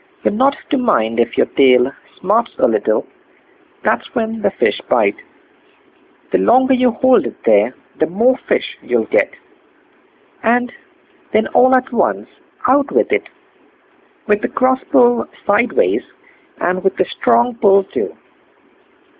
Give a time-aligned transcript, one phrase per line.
[0.23, 3.05] You're not to mind if your tail smarts a little;
[3.83, 5.21] that's when the fish bite.
[6.31, 9.31] The longer you hold it there the more fish you'll get;
[10.41, 10.73] and
[11.33, 12.27] then all at once
[12.67, 13.29] out with it,
[14.25, 16.01] with a cross pull sideways,
[16.59, 18.17] and with a strong pull too."